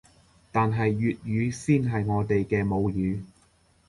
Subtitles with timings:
[0.51, 3.21] 但係粵語先係我哋嘅母語